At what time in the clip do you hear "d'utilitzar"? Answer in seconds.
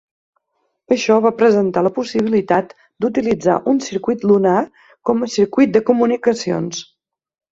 3.05-3.57